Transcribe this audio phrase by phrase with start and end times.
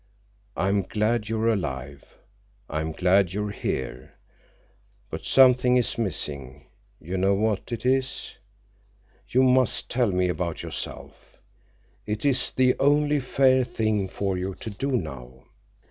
[0.57, 2.17] I'm glad you're alive.
[2.67, 4.15] I'm glad you're here.
[5.11, 6.65] But something is missing.
[6.99, 8.35] You know what it is.
[9.29, 11.37] You must tell me about yourself.
[12.07, 15.43] It is the only fair thing for you to do now."